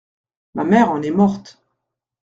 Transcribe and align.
Ma 0.55 0.63
mère 0.63 0.89
en 0.89 1.03
est 1.03 1.11
morte. 1.11 1.63